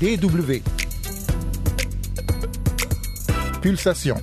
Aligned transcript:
DW. 0.00 0.62
Pulsation. 3.60 4.14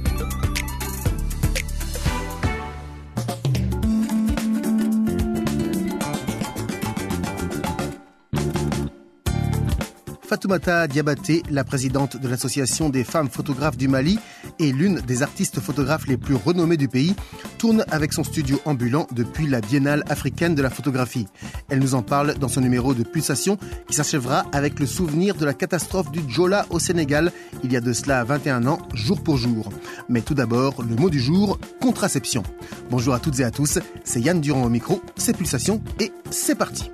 Fatoumata 10.21 10.88
Diabaté, 10.88 11.43
la 11.50 11.66
présidente 11.66 12.16
de 12.16 12.28
l'Association 12.30 12.89
des 12.89 13.04
femmes 13.04 13.30
photographes 13.30 13.76
du 13.76 13.89
Mali 13.89 14.18
et 14.60 14.71
l'une 14.71 15.02
des 15.02 15.23
artistes 15.23 15.60
photographes 15.60 16.07
les 16.07 16.16
plus 16.16 16.36
renommées 16.36 16.78
du 16.78 16.88
pays, 16.88 17.16
tourne 17.58 17.86
avec 17.90 18.14
son 18.14 18.24
studio 18.24 18.60
ambulant 18.66 19.08
depuis 19.12 19.48
la 19.48 19.62
Biennale 19.62 20.04
africaine 20.08 20.55
de 20.55 20.62
la 20.62 20.70
photographie. 20.70 21.28
Elle 21.70 21.80
nous 21.80 21.96
en 21.96 22.02
parle 22.02 22.36
dans 22.36 22.48
son 22.48 22.62
numéro 22.62 22.94
de 22.94 23.04
Pulsation 23.04 23.58
qui 23.88 23.96
s'achèvera 23.96 24.46
avec 24.52 24.80
le 24.80 24.86
souvenir 24.86 25.36
de 25.36 25.46
la 25.46 25.54
catastrophe 25.54 26.12
du 26.12 26.22
Djola 26.27 26.66
au 26.70 26.80
Sénégal 26.80 27.32
il 27.63 27.72
y 27.72 27.77
a 27.77 27.82
de 27.82 27.94
cela 27.94 28.23
21 28.23 28.68
ans, 28.68 28.80
jour 28.94 29.23
pour 29.23 29.38
jour. 29.38 29.70
Mais 30.10 30.22
tout 30.22 30.34
d'abord, 30.34 30.84
le 30.84 30.96
mot 30.96 31.10
du 31.10 31.20
jour, 31.20 31.60
contraception. 31.82 32.44
Bonjour 32.90 33.13
à 33.13 33.20
toutes 33.20 33.40
et 33.40 33.44
à 33.44 33.52
tous, 33.52 33.80
c'est 34.04 34.22
Yann 34.22 34.41
Durand 34.41 34.63
au 34.63 34.70
micro, 34.70 35.02
c'est 35.16 35.35
Pulsation 35.35 35.82
et 35.99 36.12
c'est 36.30 36.55
parti. 36.55 36.91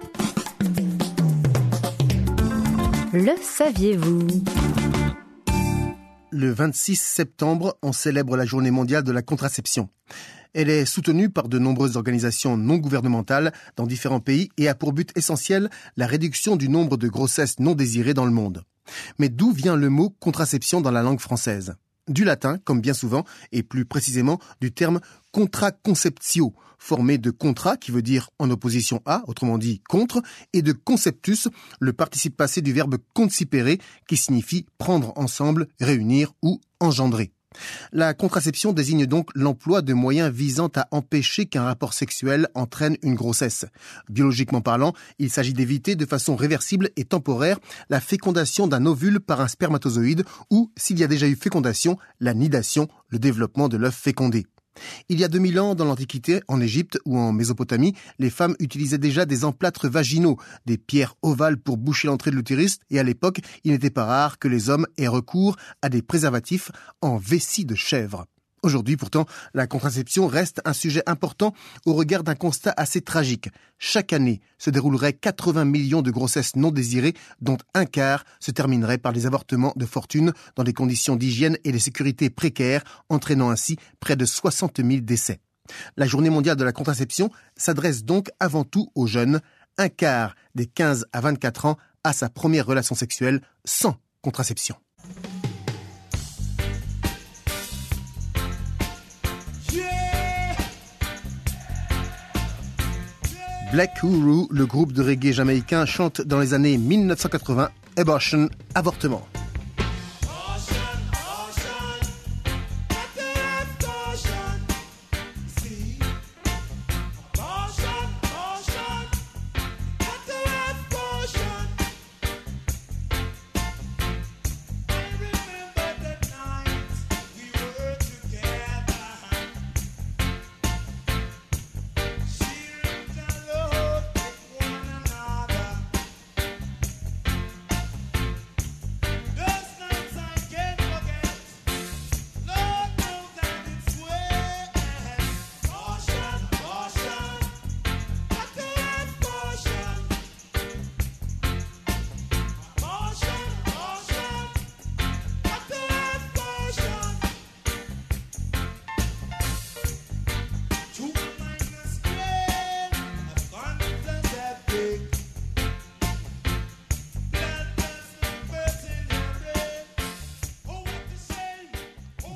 Le 3.13 3.33
saviez-vous? 3.41 4.27
Le 6.31 6.49
26 6.49 6.95
septembre, 6.95 7.77
on 7.81 7.91
célèbre 7.91 8.37
la 8.37 8.45
journée 8.45 8.71
mondiale 8.71 9.03
de 9.03 9.11
la 9.11 9.21
contraception. 9.21 9.89
Elle 10.53 10.69
est 10.69 10.85
soutenue 10.85 11.29
par 11.29 11.47
de 11.47 11.59
nombreuses 11.59 11.95
organisations 11.95 12.57
non 12.57 12.77
gouvernementales 12.77 13.53
dans 13.77 13.87
différents 13.87 14.19
pays 14.19 14.49
et 14.57 14.67
a 14.67 14.75
pour 14.75 14.91
but 14.91 15.11
essentiel 15.15 15.69
la 15.95 16.07
réduction 16.07 16.57
du 16.57 16.67
nombre 16.67 16.97
de 16.97 17.07
grossesses 17.07 17.59
non 17.59 17.73
désirées 17.73 18.13
dans 18.13 18.25
le 18.25 18.31
monde. 18.31 18.63
Mais 19.17 19.29
d'où 19.29 19.53
vient 19.53 19.77
le 19.77 19.89
mot 19.89 20.09
contraception 20.19 20.81
dans 20.81 20.91
la 20.91 21.03
langue 21.03 21.21
française? 21.21 21.75
Du 22.09 22.25
latin, 22.25 22.57
comme 22.57 22.81
bien 22.81 22.93
souvent, 22.93 23.23
et 23.53 23.63
plus 23.63 23.85
précisément 23.85 24.39
du 24.59 24.73
terme 24.73 24.99
contraconceptio, 25.31 26.53
formé 26.77 27.17
de 27.17 27.31
contra, 27.31 27.77
qui 27.77 27.91
veut 27.91 28.01
dire 28.01 28.29
en 28.37 28.49
opposition 28.49 29.01
à, 29.05 29.23
autrement 29.27 29.57
dit 29.57 29.81
contre, 29.87 30.21
et 30.51 30.61
de 30.61 30.73
conceptus, 30.73 31.47
le 31.79 31.93
participe 31.93 32.35
passé 32.35 32.61
du 32.61 32.73
verbe 32.73 32.97
concipere, 33.13 33.77
qui 34.07 34.17
signifie 34.17 34.65
prendre 34.77 35.13
ensemble, 35.15 35.67
réunir 35.79 36.33
ou 36.41 36.59
engendrer. 36.81 37.31
La 37.91 38.13
contraception 38.13 38.73
désigne 38.73 39.05
donc 39.05 39.29
l'emploi 39.35 39.81
de 39.81 39.93
moyens 39.93 40.31
visant 40.31 40.69
à 40.75 40.87
empêcher 40.91 41.45
qu'un 41.45 41.63
rapport 41.63 41.93
sexuel 41.93 42.47
entraîne 42.55 42.97
une 43.01 43.15
grossesse. 43.15 43.65
Biologiquement 44.09 44.61
parlant, 44.61 44.93
il 45.19 45.29
s'agit 45.29 45.53
d'éviter 45.53 45.95
de 45.95 46.05
façon 46.05 46.35
réversible 46.35 46.89
et 46.95 47.05
temporaire 47.05 47.59
la 47.89 47.99
fécondation 47.99 48.67
d'un 48.67 48.85
ovule 48.85 49.19
par 49.19 49.41
un 49.41 49.47
spermatozoïde 49.47 50.23
ou, 50.49 50.71
s'il 50.77 50.99
y 50.99 51.03
a 51.03 51.07
déjà 51.07 51.27
eu 51.27 51.35
fécondation, 51.35 51.97
la 52.19 52.33
nidation, 52.33 52.87
le 53.09 53.19
développement 53.19 53.67
de 53.67 53.77
l'œuf 53.77 53.95
fécondé. 53.95 54.45
Il 55.09 55.19
y 55.19 55.23
a 55.23 55.27
2000 55.27 55.59
ans, 55.59 55.75
dans 55.75 55.85
l'Antiquité, 55.85 56.41
en 56.47 56.61
Égypte 56.61 56.99
ou 57.05 57.17
en 57.17 57.31
Mésopotamie, 57.31 57.93
les 58.19 58.29
femmes 58.29 58.55
utilisaient 58.59 58.97
déjà 58.97 59.25
des 59.25 59.43
emplâtres 59.45 59.89
vaginaux, 59.89 60.37
des 60.65 60.77
pierres 60.77 61.15
ovales 61.21 61.57
pour 61.57 61.77
boucher 61.77 62.07
l'entrée 62.07 62.31
de 62.31 62.35
l'utérus, 62.35 62.79
et 62.89 62.99
à 62.99 63.03
l'époque, 63.03 63.41
il 63.63 63.71
n'était 63.71 63.89
pas 63.89 64.05
rare 64.05 64.39
que 64.39 64.47
les 64.47 64.69
hommes 64.69 64.87
aient 64.97 65.07
recours 65.07 65.57
à 65.81 65.89
des 65.89 66.01
préservatifs 66.01 66.71
en 67.01 67.17
vessie 67.17 67.65
de 67.65 67.75
chèvre. 67.75 68.25
Aujourd'hui, 68.63 68.95
pourtant, 68.95 69.25
la 69.55 69.65
contraception 69.65 70.27
reste 70.27 70.61
un 70.65 70.73
sujet 70.73 71.01
important 71.07 71.53
au 71.85 71.93
regard 71.93 72.23
d'un 72.23 72.35
constat 72.35 72.73
assez 72.77 73.01
tragique. 73.01 73.49
Chaque 73.79 74.13
année 74.13 74.39
se 74.59 74.69
dérouleraient 74.69 75.13
80 75.13 75.65
millions 75.65 76.03
de 76.03 76.11
grossesses 76.11 76.55
non 76.55 76.69
désirées, 76.69 77.15
dont 77.41 77.57
un 77.73 77.85
quart 77.85 78.23
se 78.39 78.51
terminerait 78.51 78.99
par 78.99 79.13
des 79.13 79.25
avortements 79.25 79.73
de 79.75 79.85
fortune 79.87 80.31
dans 80.55 80.63
des 80.63 80.73
conditions 80.73 81.15
d'hygiène 81.15 81.57
et 81.63 81.71
de 81.71 81.79
sécurité 81.79 82.29
précaires, 82.29 82.83
entraînant 83.09 83.49
ainsi 83.49 83.77
près 83.99 84.15
de 84.15 84.25
60 84.25 84.77
000 84.77 85.01
décès. 85.01 85.39
La 85.97 86.05
journée 86.05 86.29
mondiale 86.29 86.57
de 86.57 86.63
la 86.63 86.71
contraception 86.71 87.31
s'adresse 87.55 88.03
donc 88.03 88.29
avant 88.39 88.63
tout 88.63 88.91
aux 88.93 89.07
jeunes. 89.07 89.39
Un 89.79 89.89
quart 89.89 90.35
des 90.53 90.67
15 90.67 91.07
à 91.13 91.21
24 91.21 91.65
ans 91.65 91.77
a 92.03 92.13
sa 92.13 92.29
première 92.29 92.67
relation 92.67 92.93
sexuelle 92.93 93.41
sans 93.65 93.95
contraception. 94.21 94.75
Black 103.71 104.03
Uhuru, 104.03 104.47
le 104.51 104.65
groupe 104.65 104.91
de 104.91 105.01
reggae 105.01 105.31
jamaïcain, 105.31 105.85
chante 105.85 106.21
dans 106.21 106.39
les 106.39 106.53
années 106.53 106.77
1980 106.77 107.69
Abortion, 107.97 108.49
avortement. 108.75 109.25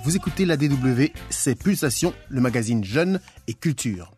Vous 0.06 0.16
écoutez 0.16 0.46
la 0.46 0.56
DW, 0.56 1.06
c'est 1.32 1.56
Pulsation, 1.56 2.14
le 2.30 2.40
magazine 2.40 2.84
Jeune 2.84 3.20
et 3.48 3.56
Culture. 3.56 4.12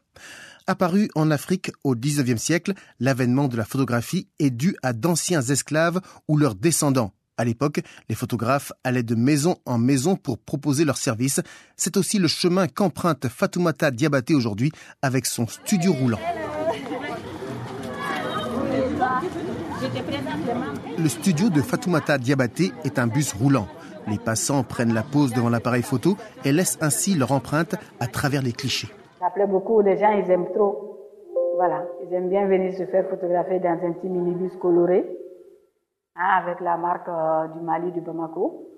Apparu 0.67 1.07
en 1.15 1.31
Afrique 1.31 1.71
au 1.85 1.95
XIXe 1.95 2.41
siècle, 2.41 2.73
l'avènement 2.99 3.47
de 3.47 3.55
la 3.55 3.63
photographie 3.63 4.27
est 4.37 4.49
dû 4.49 4.75
à 4.83 4.91
d'anciens 4.91 5.41
esclaves 5.41 6.01
ou 6.27 6.35
leurs 6.35 6.55
descendants. 6.55 7.13
À 7.37 7.45
l'époque, 7.45 7.79
les 8.09 8.15
photographes 8.15 8.73
allaient 8.83 9.01
de 9.01 9.15
maison 9.15 9.55
en 9.65 9.77
maison 9.77 10.17
pour 10.17 10.39
proposer 10.39 10.83
leurs 10.83 10.97
services. 10.97 11.39
C'est 11.77 11.95
aussi 11.95 12.19
le 12.19 12.27
chemin 12.27 12.67
qu'emprunte 12.67 13.29
Fatoumata 13.29 13.89
Diabaté 13.89 14.35
aujourd'hui 14.35 14.73
avec 15.01 15.25
son 15.25 15.47
studio 15.47 15.93
roulant. 15.93 16.19
Le 20.97 21.07
studio 21.07 21.49
de 21.49 21.61
Fatoumata 21.61 22.17
Diabaté 22.17 22.73
est 22.83 22.99
un 22.99 23.07
bus 23.07 23.31
roulant. 23.31 23.69
Les 24.09 24.17
passants 24.17 24.63
prennent 24.63 24.93
la 24.93 25.03
pose 25.03 25.33
devant 25.33 25.49
l'appareil 25.49 25.83
photo 25.83 26.15
et 26.45 26.53
laissent 26.53 26.77
ainsi 26.81 27.15
leur 27.15 27.31
empreinte 27.33 27.75
à 27.99 28.07
travers 28.07 28.41
les 28.41 28.53
clichés. 28.53 28.87
Ça 29.19 29.29
plaît 29.29 29.47
beaucoup, 29.47 29.81
les 29.81 29.97
gens 29.97 30.11
ils 30.11 30.29
aiment 30.31 30.51
trop. 30.53 30.93
Voilà, 31.55 31.85
ils 32.03 32.13
aiment 32.13 32.29
bien 32.29 32.47
venir 32.47 32.73
se 32.73 32.85
faire 32.85 33.09
photographier 33.09 33.59
dans 33.59 33.79
un 33.83 33.91
petit 33.93 34.07
minibus 34.07 34.55
coloré 34.57 35.05
hein, 36.15 36.41
avec 36.41 36.61
la 36.61 36.77
marque 36.77 37.09
euh, 37.09 37.47
du 37.47 37.59
Mali, 37.59 37.91
du 37.91 38.01
Bamako. 38.01 38.69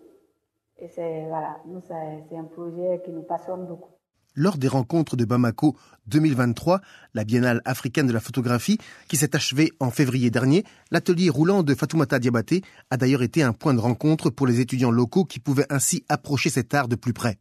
Et 0.78 0.88
c'est 0.88 1.26
voilà, 1.28 1.58
nous 1.66 1.82
c'est 1.82 2.38
un 2.38 2.46
projet 2.46 3.02
qui 3.04 3.12
nous 3.12 3.24
passionne 3.24 3.66
beaucoup. 3.66 3.99
Lors 4.40 4.58
des 4.58 4.70
rencontres 4.70 5.18
de 5.18 5.26
Bamako 5.26 5.76
2023, 6.08 6.80
la 7.14 7.26
Biennale 7.26 7.62
africaine 7.66 8.08
de 8.08 8.14
la 8.14 8.22
photographie, 8.22 8.78
qui 9.10 9.18
s'est 9.18 9.36
achevée 9.36 9.74
en 9.82 9.92
février 9.92 10.32
dernier, 10.32 10.64
l'atelier 10.92 11.30
roulant 11.30 11.62
de 11.62 11.76
Fatoumata 11.76 12.20
Diabaté 12.20 12.64
a 12.90 12.96
d'ailleurs 12.96 13.22
été 13.22 13.44
un 13.44 13.52
point 13.52 13.74
de 13.74 13.80
rencontre 13.80 14.30
pour 14.30 14.48
les 14.48 14.62
étudiants 14.62 14.92
locaux 14.92 15.26
qui 15.26 15.40
pouvaient 15.40 15.68
ainsi 15.70 16.06
approcher 16.08 16.50
cet 16.50 16.74
art 16.74 16.88
de 16.88 16.96
plus 16.96 17.14
près. 17.14 17.38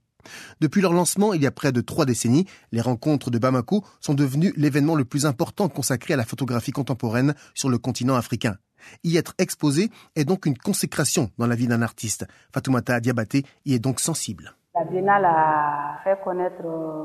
Depuis 0.60 0.82
leur 0.82 0.92
lancement 0.92 1.32
il 1.32 1.40
y 1.40 1.46
a 1.46 1.52
près 1.52 1.70
de 1.70 1.80
trois 1.80 2.04
décennies, 2.04 2.46
les 2.72 2.80
rencontres 2.80 3.30
de 3.30 3.38
Bamako 3.38 3.84
sont 4.00 4.14
devenues 4.14 4.52
l'événement 4.56 4.96
le 4.96 5.04
plus 5.04 5.24
important 5.24 5.68
consacré 5.68 6.14
à 6.14 6.16
la 6.16 6.24
photographie 6.24 6.72
contemporaine 6.72 7.34
sur 7.54 7.68
le 7.68 7.78
continent 7.78 8.16
africain. 8.16 8.56
Y 9.04 9.16
être 9.16 9.34
exposé 9.38 9.90
est 10.16 10.24
donc 10.24 10.46
une 10.46 10.58
consécration 10.58 11.30
dans 11.38 11.46
la 11.46 11.54
vie 11.54 11.68
d'un 11.68 11.82
artiste. 11.82 12.26
Fatoumata 12.52 12.98
Diabaté 12.98 13.44
y 13.64 13.74
est 13.74 13.78
donc 13.78 14.00
sensible. 14.00 14.57
La 14.78 14.84
Biennale 14.84 15.24
a 15.24 15.98
fait 16.04 16.22
connaître 16.22 16.62
euh, 16.64 17.04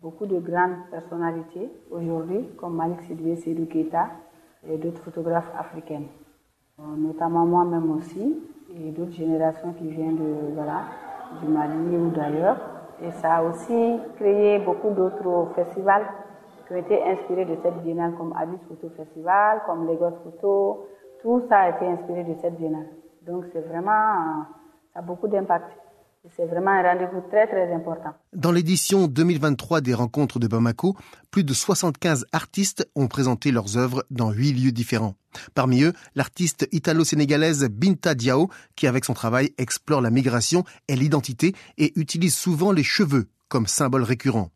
beaucoup 0.00 0.24
de 0.24 0.38
grandes 0.38 0.88
personnalités 0.88 1.68
aujourd'hui, 1.90 2.48
comme 2.56 2.76
Malik 2.76 3.00
Sidibé 3.00 3.34
Seydou 3.34 3.66
Keita 3.66 4.06
et 4.68 4.76
d'autres 4.76 5.02
photographes 5.02 5.50
africains. 5.58 6.04
notamment 6.78 7.44
moi-même 7.44 7.90
aussi, 7.96 8.38
et 8.72 8.92
d'autres 8.92 9.14
générations 9.14 9.72
qui 9.72 9.88
viennent 9.88 10.16
du 11.40 11.48
Mali 11.48 11.96
ou 11.96 12.10
d'ailleurs. 12.10 12.58
Et 13.02 13.10
ça 13.10 13.38
a 13.38 13.42
aussi 13.42 13.98
créé 14.14 14.60
beaucoup 14.60 14.90
d'autres 14.90 15.48
festivals 15.56 16.06
qui 16.68 16.74
ont 16.74 16.76
été 16.76 17.02
inspirés 17.02 17.46
de 17.46 17.56
cette 17.64 17.82
biennale, 17.82 18.14
comme 18.16 18.32
Addis 18.38 18.62
Photo 18.68 18.88
Festival, 18.96 19.62
comme 19.66 19.88
Lagos 19.88 20.18
Photo. 20.22 20.86
Tout 21.20 21.42
ça 21.48 21.62
a 21.62 21.70
été 21.70 21.84
inspiré 21.84 22.22
de 22.22 22.34
cette 22.40 22.54
biennale. 22.54 22.86
Donc 23.22 23.46
c'est 23.52 23.66
vraiment, 23.66 24.44
ça 24.92 25.00
a 25.00 25.02
beaucoup 25.02 25.26
d'impact. 25.26 25.81
C'est 26.36 26.46
vraiment 26.46 26.70
un 26.70 26.82
rendez-vous 26.82 27.20
très 27.30 27.48
très 27.48 27.72
important. 27.74 28.14
Dans 28.32 28.52
l'édition 28.52 29.08
2023 29.08 29.80
des 29.80 29.92
rencontres 29.92 30.38
de 30.38 30.46
Bamako, 30.46 30.94
plus 31.32 31.42
de 31.42 31.52
75 31.52 32.26
artistes 32.30 32.88
ont 32.94 33.08
présenté 33.08 33.50
leurs 33.50 33.76
œuvres 33.76 34.04
dans 34.10 34.30
huit 34.30 34.52
lieux 34.52 34.70
différents. 34.70 35.16
Parmi 35.54 35.82
eux, 35.82 35.92
l'artiste 36.14 36.68
italo-sénégalaise 36.70 37.68
Binta 37.68 38.14
Diao, 38.14 38.50
qui 38.76 38.86
avec 38.86 39.04
son 39.04 39.14
travail 39.14 39.52
explore 39.58 40.00
la 40.00 40.10
migration 40.10 40.62
et 40.86 40.94
l'identité 40.94 41.54
et 41.76 41.92
utilise 41.96 42.36
souvent 42.36 42.70
les 42.70 42.84
cheveux 42.84 43.26
comme 43.48 43.66
symbole 43.66 44.04
récurrent. 44.04 44.50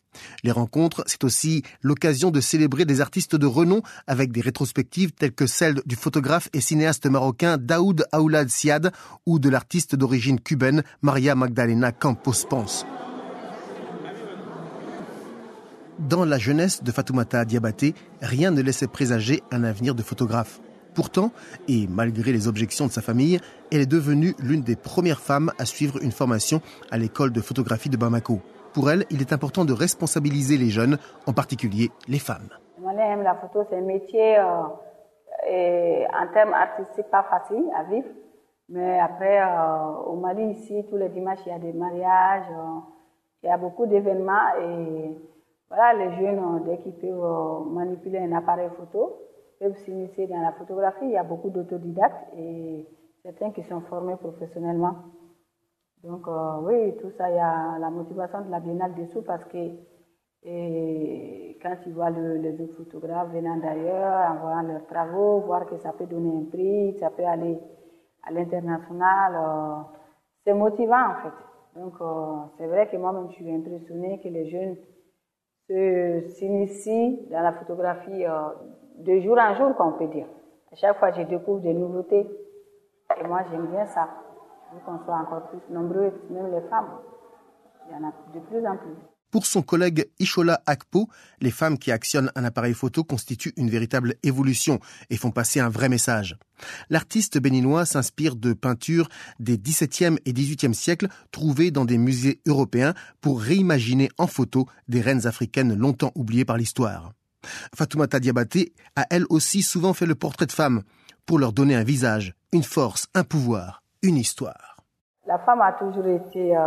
Les 0.45 0.51
rencontres, 0.51 1.05
c'est 1.07 1.25
aussi 1.25 1.63
l'occasion 1.83 2.31
de 2.31 2.41
célébrer 2.41 2.85
des 2.85 3.01
artistes 3.01 3.37
de 3.37 3.47
renom 3.47 3.83
avec 4.07 4.33
des 4.33 4.41
rétrospectives 4.41 5.13
telles 5.13 5.33
que 5.33 5.47
celle 5.47 5.81
du 5.87 5.97
photographe 5.97 6.49
et 6.53 6.61
cinéaste 6.61 7.07
marocain 7.07 7.57
Daoud 7.59 8.07
Aoulad 8.13 8.49
Siad 8.49 8.93
ou 9.27 9.39
de 9.39 9.49
l'artiste 9.49 9.97
d'origine 9.97 10.41
cubaine 10.41 10.83
Maria 11.03 11.35
Magdalena 11.35 11.93
Campos 11.93 12.47
Ponce. 12.49 12.87
Dans 15.99 16.27
la 16.27 16.39
jeunesse 16.39 16.83
de 16.83 16.93
Fatoumata 16.93 17.45
Diabaté, 17.47 17.95
rien 18.21 18.51
ne 18.51 18.61
laissait 18.61 18.87
présager 18.87 19.43
un 19.51 19.65
avenir 19.65 19.95
de 19.95 20.03
photographe. 20.03 20.61
Pourtant, 20.95 21.33
et 21.69 21.87
malgré 21.89 22.33
les 22.33 22.49
objections 22.49 22.87
de 22.87 22.93
sa 22.93 23.03
famille, 23.03 23.41
elle 23.71 23.81
est 23.81 23.87
devenue 23.87 24.35
l'une 24.39 24.63
des 24.63 24.77
premières 24.77 25.21
femmes 25.21 25.53
à 25.59 25.65
suivre 25.65 26.03
une 26.03 26.13
formation 26.13 26.61
à 26.91 26.99
l'école 26.99 27.33
de 27.33 27.41
photographie 27.41 27.89
de 27.89 27.97
Bamako. 27.97 28.43
Pour 28.77 28.91
elle, 28.91 29.07
il 29.09 29.23
est 29.23 29.33
important 29.33 29.65
de 29.65 29.73
responsabiliser 29.73 30.59
les 30.59 30.69
jeunes, 30.69 30.99
en 31.27 31.33
particulier 31.33 31.89
les 32.09 32.19
femmes. 32.19 32.51
La 32.85 33.35
photo, 33.37 33.65
c'est 33.71 33.79
un 33.79 33.81
métier 33.81 34.37
euh, 34.39 36.05
en 36.13 36.27
termes 36.35 36.53
artistiques 36.53 37.11
pas 37.11 37.23
facile 37.23 37.65
à 37.75 37.85
vivre. 37.85 38.09
Mais 38.69 39.01
après, 39.01 39.41
euh, 39.41 40.11
au 40.11 40.17
Mali, 40.17 40.51
ici, 40.51 40.85
tous 40.91 40.99
les 40.99 41.09
dimanches, 41.09 41.39
il 41.47 41.53
y 41.53 41.55
a 41.55 41.59
des 41.59 41.73
mariages, 41.73 42.51
euh, 42.51 42.81
il 43.43 43.47
y 43.47 43.51
a 43.51 43.57
beaucoup 43.57 43.87
d'événements. 43.87 44.55
Et 44.61 45.17
voilà, 45.71 45.95
les 45.95 46.13
jeunes, 46.17 46.63
dès 46.67 46.77
qu'ils 46.77 46.97
peuvent 46.97 47.67
manipuler 47.73 48.19
un 48.19 48.33
appareil 48.33 48.69
photo, 48.77 49.23
peuvent 49.59 49.79
s'initier 49.87 50.27
dans 50.27 50.43
la 50.43 50.53
photographie. 50.53 51.07
Il 51.07 51.13
y 51.13 51.17
a 51.17 51.25
beaucoup 51.25 51.49
d'autodidactes 51.49 52.29
et 52.37 52.87
certains 53.23 53.53
qui 53.53 53.63
sont 53.63 53.81
formés 53.89 54.17
professionnellement. 54.17 54.97
Donc 56.07 56.29
euh, 56.29 56.61
oui, 56.63 56.97
tout 57.01 57.11
ça, 57.19 57.29
il 57.31 57.35
y 57.35 57.39
a 57.41 57.79
la 57.81 57.91
motivation 57.91 58.43
de 58.43 58.51
la 58.51 58.61
biennale 58.61 58.95
dessous 58.95 59.23
parce 59.23 59.45
que 59.47 59.59
quand 61.61 61.77
ils 61.85 61.93
voient 61.93 62.11
les 62.11 62.61
autres 62.61 62.77
photographes 62.77 63.33
venant 63.33 63.57
d'ailleurs, 63.57 64.31
en 64.31 64.37
voyant 64.37 64.63
leurs 64.63 64.87
travaux, 64.87 65.41
voir 65.41 65.67
que 65.67 65.77
ça 65.79 65.93
peut 65.93 66.07
donner 66.07 66.31
un 66.39 66.45
prix, 66.45 66.97
ça 67.01 67.11
peut 67.11 67.25
aller 67.25 67.59
à 68.23 68.31
l'international, 68.31 69.35
euh, 69.35 69.83
c'est 70.45 70.55
motivant 70.55 71.11
en 71.11 71.15
fait. 71.25 71.81
Donc 71.81 71.95
euh, 72.01 72.37
c'est 72.57 72.69
vrai 72.69 72.89
que 72.89 72.97
moi-même 72.97 73.29
je 73.31 73.35
suis 73.35 73.53
impressionnée 73.53 74.21
que 74.23 74.29
les 74.29 74.47
jeunes 74.47 74.77
s'initient 76.29 77.27
dans 77.33 77.41
la 77.43 77.51
photographie 77.51 78.25
de 78.99 79.19
jour 79.19 79.37
en 79.39 79.55
jour, 79.57 79.75
qu'on 79.75 79.95
peut 79.95 80.07
dire. 80.07 80.29
À 80.71 80.77
chaque 80.77 80.99
fois, 80.99 81.11
je 81.11 81.23
découvre 81.23 81.59
des 81.59 81.75
nouveautés 81.75 82.31
et 83.21 83.27
moi 83.27 83.41
j'aime 83.51 83.67
bien 83.67 83.87
ça 83.87 84.09
Pour 89.31 89.47
son 89.47 89.63
collègue 89.63 90.09
Ishola 90.19 90.63
Akpo, 90.67 91.09
les 91.41 91.51
femmes 91.51 91.79
qui 91.79 91.91
actionnent 91.91 92.31
un 92.37 92.45
appareil 92.45 92.75
photo 92.75 93.05
constituent 93.05 93.53
une 93.57 93.71
véritable 93.71 94.15
évolution 94.23 94.79
et 95.11 95.17
font 95.17 95.31
passer 95.31 95.61
un 95.61 95.69
vrai 95.69 95.89
message. 95.89 96.39
L'artiste 96.91 97.39
béninois 97.39 97.85
s'inspire 97.85 98.37
de 98.37 98.53
peintures 98.53 99.09
des 99.41 99.59
XVIIe 99.59 100.19
et 100.25 100.33
XVIIIe 100.33 100.75
siècles 100.75 101.09
trouvées 101.33 101.71
dans 101.71 101.85
des 101.85 101.99
musées 101.99 102.41
européens 102.47 102.95
pour 103.21 103.41
réimaginer 103.41 104.09
en 104.17 104.27
photo 104.27 104.67
des 104.89 105.01
reines 105.01 105.27
africaines 105.27 105.75
longtemps 105.75 106.13
oubliées 106.15 106.45
par 106.45 106.57
l'histoire. 106.57 107.13
Fatoumata 107.75 108.21
Diabaté 108.21 108.73
a 108.95 109.07
elle 109.11 109.27
aussi 109.29 109.63
souvent 109.63 109.93
fait 109.93 110.07
le 110.07 110.15
portrait 110.15 110.47
de 110.47 110.53
femmes 110.53 110.83
pour 111.27 111.39
leur 111.39 111.53
donner 111.53 111.75
un 111.75 111.85
visage, 111.85 112.35
une 112.53 112.63
force, 112.63 113.07
un 113.15 113.25
pouvoir 113.25 113.83
histoire. 114.15 114.77
La 115.27 115.39
femme 115.39 115.61
a 115.61 115.73
toujours 115.73 116.07
été 116.07 116.57
euh, 116.57 116.61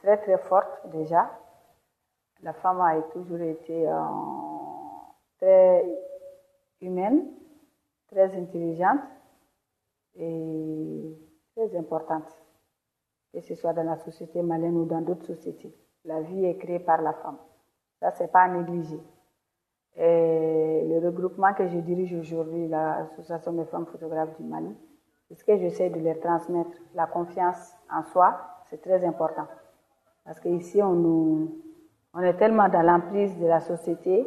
très 0.00 0.16
très 0.18 0.38
forte 0.38 0.88
déjà. 0.92 1.30
La 2.42 2.52
femme 2.52 2.80
a 2.80 3.00
toujours 3.12 3.40
été 3.40 3.88
euh, 3.88 3.94
très 5.38 5.84
humaine, 6.80 7.26
très 8.10 8.34
intelligente 8.36 9.00
et 10.16 11.16
très 11.54 11.76
importante, 11.76 12.28
que 13.32 13.40
ce 13.40 13.54
soit 13.54 13.72
dans 13.72 13.84
la 13.84 13.98
société 13.98 14.42
malienne 14.42 14.76
ou 14.76 14.84
dans 14.84 15.00
d'autres 15.00 15.26
sociétés. 15.26 15.74
La 16.04 16.20
vie 16.22 16.44
est 16.44 16.56
créée 16.56 16.80
par 16.80 17.02
la 17.02 17.12
femme. 17.12 17.38
Ça, 18.00 18.12
c'est 18.12 18.30
pas 18.30 18.42
à 18.42 18.48
négliger. 18.48 19.00
Et 19.96 20.84
le 20.86 21.00
regroupement 21.04 21.52
que 21.54 21.66
je 21.66 21.78
dirige 21.78 22.14
aujourd'hui, 22.14 22.68
l'Association 22.68 23.52
des 23.52 23.64
femmes 23.64 23.86
photographes 23.86 24.36
du 24.38 24.44
Mali, 24.44 24.74
ce 25.34 25.44
que 25.44 25.56
j'essaie 25.58 25.90
de 25.90 26.00
leur 26.00 26.18
transmettre, 26.20 26.70
la 26.94 27.06
confiance 27.06 27.74
en 27.92 28.02
soi, 28.02 28.38
c'est 28.66 28.80
très 28.80 29.04
important. 29.04 29.46
Parce 30.24 30.40
qu'ici, 30.40 30.82
on, 30.82 31.48
on 32.14 32.20
est 32.20 32.34
tellement 32.34 32.68
dans 32.68 32.82
l'emprise 32.82 33.38
de 33.38 33.46
la 33.46 33.60
société 33.60 34.26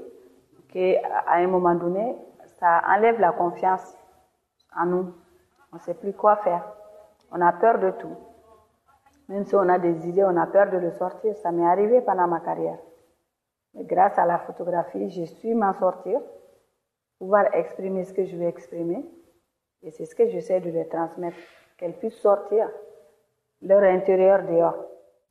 qu'à 0.69 1.23
un 1.27 1.47
moment 1.47 1.75
donné, 1.75 2.15
ça 2.59 2.81
enlève 2.87 3.19
la 3.19 3.31
confiance 3.31 3.95
en 4.79 4.85
nous. 4.85 5.13
On 5.71 5.77
ne 5.77 5.81
sait 5.81 5.95
plus 5.95 6.13
quoi 6.13 6.37
faire. 6.37 6.65
On 7.31 7.41
a 7.41 7.51
peur 7.53 7.79
de 7.79 7.91
tout. 7.91 8.15
Même 9.27 9.45
si 9.45 9.55
on 9.55 9.69
a 9.69 9.79
des 9.79 10.07
idées, 10.07 10.23
on 10.23 10.37
a 10.37 10.45
peur 10.45 10.69
de 10.69 10.77
le 10.77 10.91
sortir. 10.91 11.35
Ça 11.37 11.51
m'est 11.51 11.65
arrivé 11.65 12.01
pendant 12.01 12.27
ma 12.27 12.41
carrière. 12.41 12.77
Mais 13.73 13.85
grâce 13.85 14.17
à 14.19 14.25
la 14.25 14.37
photographie, 14.39 15.09
j'ai 15.09 15.25
su 15.25 15.55
m'en 15.55 15.73
sortir, 15.73 16.19
pouvoir 17.17 17.45
exprimer 17.53 18.03
ce 18.03 18.13
que 18.13 18.25
je 18.25 18.35
veux 18.35 18.47
exprimer 18.47 19.05
et 19.83 19.91
c'est 19.91 20.05
ce 20.05 20.15
que 20.15 20.29
j'essaie 20.29 20.61
de 20.61 20.69
les 20.69 20.87
transmettre, 20.87 21.37
qu'elles 21.77 21.97
puissent 21.97 22.21
sortir 22.21 22.67
leur 23.61 23.83
intérieur 23.83 24.43
dehors. 24.47 24.75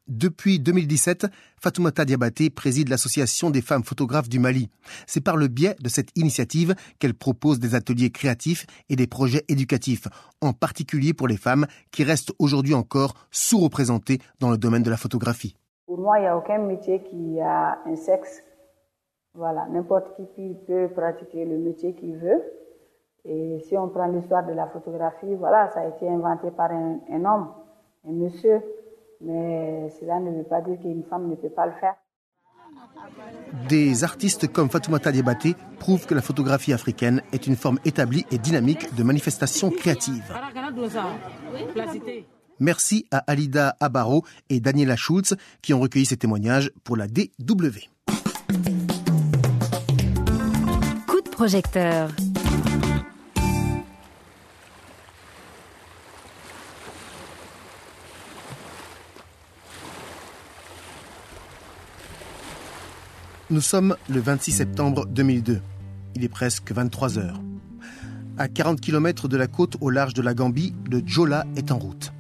Depuis 0.09 0.59
2017, 0.59 1.27
Fatoumata 1.61 2.05
Diabaté 2.05 2.51
préside 2.51 2.89
l'Association 2.89 3.49
des 3.49 3.63
femmes 3.63 3.85
photographes 3.85 4.29
du 4.29 4.41
Mali. 4.41 4.69
C'est 5.07 5.23
par 5.23 5.37
le 5.37 5.47
biais 5.47 5.77
de 5.81 5.89
cette 5.89 6.09
initiative 6.17 6.75
qu'elle 6.99 7.15
propose 7.15 7.61
des 7.61 7.77
ateliers 7.77 8.11
créatifs 8.11 8.67
et 8.89 8.97
des 8.97 9.07
projets 9.07 9.45
éducatifs, 9.49 10.09
en 10.41 10.53
particulier 10.53 11.15
pour 11.15 11.29
les 11.29 11.37
femmes 11.37 11.67
qui 11.93 12.03
restent 12.03 12.33
aujourd'hui 12.41 12.75
encore 12.75 13.15
sous-représentées 13.31 14.19
dans 14.41 14.51
le 14.51 14.59
domaine 14.59 14.83
de 14.83 14.91
la 14.91 14.97
photographie. 14.97 15.55
Pour 15.87 15.99
moi, 15.99 16.19
il 16.19 16.23
n'y 16.23 16.29
a 16.29 16.37
aucun 16.37 16.59
métier 16.59 17.05
qui 17.05 17.41
a 17.41 17.79
un 17.87 17.95
sexe. 17.95 18.43
Voilà, 19.35 19.69
n'importe 19.71 20.09
qui 20.35 20.57
peut 20.67 20.89
pratiquer 20.89 21.45
le 21.45 21.59
métier 21.59 21.95
qu'il 21.95 22.17
veut. 22.17 22.43
Et 23.25 23.59
si 23.69 23.77
on 23.77 23.89
prend 23.89 24.07
l'histoire 24.07 24.47
de 24.47 24.53
la 24.53 24.67
photographie, 24.67 25.35
voilà, 25.35 25.71
ça 25.73 25.81
a 25.81 25.89
été 25.89 26.09
inventé 26.09 26.51
par 26.51 26.71
un, 26.71 27.01
homme, 27.25 27.49
un 28.09 28.13
monsieur, 28.13 28.63
mais 29.21 29.91
cela 30.01 30.19
ne 30.21 30.31
veut 30.31 30.45
pas 30.45 30.61
dire 30.63 30.79
qu'une 30.81 31.05
femme 31.05 31.29
ne 31.29 31.35
peut 31.35 31.51
pas 31.51 31.67
le 31.67 31.73
faire. 31.73 31.95
Des 33.69 34.05
artistes 34.05 34.51
comme 34.53 34.71
Fatoumata 34.71 35.13
Diabaté 35.13 35.55
prouvent 35.79 36.07
que 36.07 36.15
la 36.15 36.23
photographie 36.23 36.73
africaine 36.73 37.23
est 37.33 37.47
une 37.47 37.57
forme 37.57 37.79
établie 37.85 38.25
et 38.31 38.39
dynamique 38.39 38.95
de 38.95 39.03
manifestation 39.03 39.71
créative. 39.71 40.33
Merci 42.59 43.07
à 43.11 43.19
Alida 43.27 43.77
Abaro 43.81 44.23
et 44.51 44.61
Daniela 44.61 44.97
Schulz 44.97 45.35
qui 45.63 45.75
ont 45.75 45.81
recueilli 45.81 46.07
ces 46.07 46.17
témoignages 46.17 46.71
pour 46.85 46.97
la 46.97 47.07
DW. 47.07 47.89
Coup 51.07 51.21
de 51.23 51.29
projecteur. 51.31 52.11
Nous 63.53 63.61
sommes 63.61 63.97
le 64.09 64.21
26 64.21 64.53
septembre 64.53 65.07
2002. 65.07 65.61
Il 66.15 66.23
est 66.23 66.29
presque 66.29 66.71
23 66.71 67.19
heures. 67.19 67.41
À 68.39 68.47
40 68.47 68.81
km 68.81 69.27
de 69.27 69.37
la 69.37 69.49
côte 69.49 69.77
au 69.81 69.91
large 69.91 70.15
de 70.15 70.23
la 70.23 70.35
Gambie, 70.35 70.73
le 70.89 71.03
Jola 71.05 71.45
est 71.57 71.73
en 71.73 71.79
route. 71.79 72.13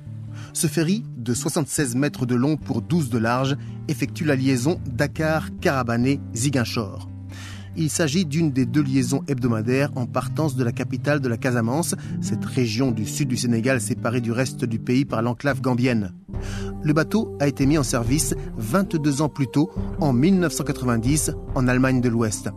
Ce 0.52 0.66
ferry, 0.66 1.04
de 1.16 1.32
76 1.32 1.94
mètres 1.94 2.26
de 2.26 2.34
long 2.34 2.56
pour 2.56 2.82
12 2.82 3.10
de 3.10 3.18
large, 3.18 3.56
effectue 3.86 4.24
la 4.24 4.34
liaison 4.34 4.80
Dakar-Karabané-Ziguinchor. 4.86 7.09
Il 7.80 7.88
s'agit 7.88 8.26
d'une 8.26 8.52
des 8.52 8.66
deux 8.66 8.82
liaisons 8.82 9.22
hebdomadaires 9.26 9.90
en 9.96 10.04
partance 10.04 10.54
de 10.54 10.62
la 10.62 10.70
capitale 10.70 11.20
de 11.20 11.28
la 11.30 11.38
Casamance, 11.38 11.94
cette 12.20 12.44
région 12.44 12.90
du 12.90 13.06
sud 13.06 13.28
du 13.28 13.38
Sénégal 13.38 13.80
séparée 13.80 14.20
du 14.20 14.32
reste 14.32 14.66
du 14.66 14.78
pays 14.78 15.06
par 15.06 15.22
l'enclave 15.22 15.62
gambienne. 15.62 16.12
Le 16.82 16.92
bateau 16.92 17.34
a 17.40 17.48
été 17.48 17.64
mis 17.64 17.78
en 17.78 17.82
service 17.82 18.34
22 18.58 19.22
ans 19.22 19.30
plus 19.30 19.46
tôt, 19.46 19.70
en 19.98 20.12
1990, 20.12 21.32
en 21.54 21.68
Allemagne 21.68 22.02
de 22.02 22.10
l'Ouest. 22.10 22.50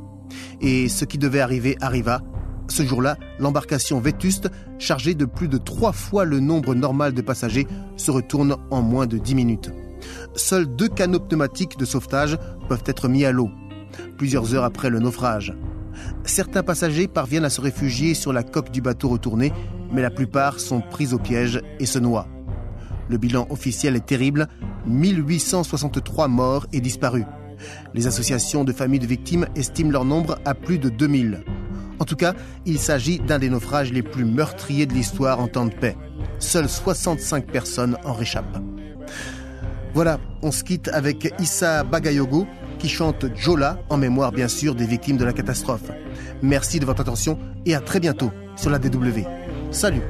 Et 0.59 0.89
ce 0.89 1.05
qui 1.05 1.17
devait 1.17 1.39
arriver 1.39 1.77
arriva. 1.79 2.21
Ce 2.67 2.83
jour-là, 2.83 3.15
l'embarcation 3.39 4.01
vétuste, 4.01 4.49
chargée 4.77 5.13
de 5.13 5.23
plus 5.23 5.47
de 5.47 5.57
trois 5.57 5.93
fois 5.93 6.25
le 6.25 6.41
nombre 6.41 6.75
normal 6.75 7.13
de 7.13 7.21
passagers, 7.21 7.67
se 7.95 8.11
retourne 8.11 8.57
en 8.71 8.81
moins 8.81 9.07
de 9.07 9.17
10 9.17 9.35
minutes. 9.35 9.71
Seuls 10.35 10.65
deux 10.65 10.89
canaux 10.89 11.21
pneumatiques 11.21 11.77
de 11.77 11.85
sauvetage 11.85 12.37
peuvent 12.67 12.83
être 12.87 13.07
mis 13.07 13.23
à 13.23 13.31
l'eau, 13.31 13.49
plusieurs 14.17 14.53
heures 14.53 14.63
après 14.63 14.89
le 14.89 14.99
naufrage. 14.99 15.53
Certains 16.23 16.63
passagers 16.63 17.07
parviennent 17.07 17.45
à 17.45 17.49
se 17.49 17.61
réfugier 17.61 18.13
sur 18.13 18.33
la 18.33 18.43
coque 18.43 18.71
du 18.71 18.81
bateau 18.81 19.09
retourné, 19.09 19.53
mais 19.91 20.01
la 20.01 20.09
plupart 20.09 20.59
sont 20.59 20.81
pris 20.81 21.13
au 21.13 21.19
piège 21.19 21.61
et 21.79 21.85
se 21.85 21.99
noient. 21.99 22.27
Le 23.09 23.17
bilan 23.17 23.47
officiel 23.49 23.95
est 23.95 24.05
terrible, 24.05 24.47
1863 24.87 26.27
morts 26.27 26.65
et 26.73 26.81
disparus. 26.81 27.25
Les 27.93 28.07
associations 28.07 28.63
de 28.63 28.73
familles 28.73 28.99
de 28.99 29.07
victimes 29.07 29.47
estiment 29.55 29.91
leur 29.91 30.05
nombre 30.05 30.39
à 30.45 30.53
plus 30.53 30.79
de 30.79 30.89
2000. 30.89 31.43
En 31.99 32.05
tout 32.05 32.15
cas, 32.15 32.33
il 32.65 32.79
s'agit 32.79 33.19
d'un 33.19 33.39
des 33.39 33.49
naufrages 33.49 33.93
les 33.93 34.01
plus 34.01 34.25
meurtriers 34.25 34.85
de 34.85 34.93
l'histoire 34.93 35.39
en 35.39 35.47
temps 35.47 35.65
de 35.65 35.73
paix. 35.73 35.95
Seules 36.39 36.69
65 36.69 37.45
personnes 37.45 37.97
en 38.03 38.13
réchappent. 38.13 38.61
Voilà, 39.93 40.19
on 40.41 40.51
se 40.51 40.63
quitte 40.63 40.87
avec 40.89 41.33
Issa 41.39 41.83
Bagayogo 41.83 42.47
qui 42.83 42.89
chante 42.89 43.27
Jola 43.33 43.79
en 43.89 43.95
mémoire 43.95 44.33
bien 44.33 44.49
sûr 44.49 44.75
des 44.75 44.85
victimes 44.85 45.15
de 45.15 45.23
la 45.23 45.31
catastrophe. 45.31 45.89
Merci 46.41 46.81
de 46.81 46.85
votre 46.85 46.99
attention 46.99 47.39
et 47.65 47.75
à 47.75 47.79
très 47.79 48.01
bientôt 48.01 48.29
sur 48.57 48.69
la 48.69 48.77
DW. 48.77 49.21
Salut 49.71 50.01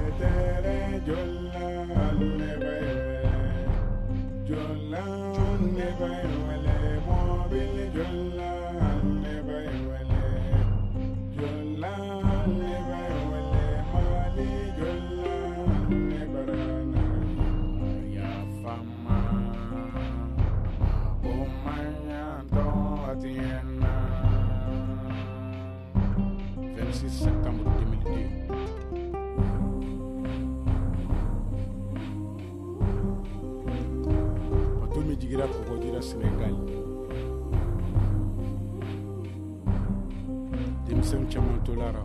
septembre 27.10 27.64
2002. 27.64 28.44
bato 34.82 35.00
min 35.02 35.18
jigira 35.20 35.46
kɔgɔjira 35.54 36.02
senegal. 36.02 36.56
Denmisɛn 40.86 41.24
caman 41.32 41.60
tolara 41.66 42.04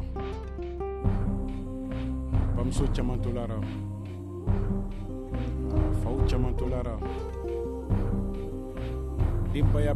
bamuso 2.57 2.85
caman 2.95 3.19
tolara 3.23 3.59
ah, 5.75 5.93
faw 6.03 6.17
caman 6.29 6.55
tolara 6.57 6.95
denbaya 9.53 9.95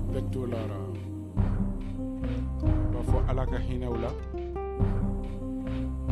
ala 3.33 3.49
ka 3.49 3.57
hinɛw 3.57 3.95
la 3.97 4.11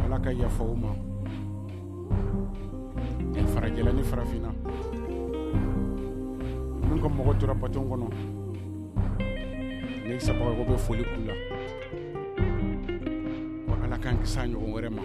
ala 0.04 0.16
ka 0.24 0.30
yafa 0.32 0.64
o 0.64 0.74
ma 0.74 0.88
farajɛla 3.52 3.92
ni 3.92 4.02
farafina. 4.02 4.50
Min 6.88 6.98
ka 7.02 7.08
mɔgɔ 7.08 7.32
tora 7.38 7.54
baton 7.54 7.88
kɔnɔ 7.90 8.08
ne 10.06 10.18
sabagako 10.18 10.62
bɛ 10.68 10.76
foli 10.78 11.04
k'u 11.04 11.20
la 11.28 11.34
ko 13.66 13.72
ala 13.84 13.96
k'an 13.98 14.16
kisa 14.20 14.48
ɲɔgɔn 14.48 14.72
wɛrɛ 14.72 14.90
ma 14.90 15.02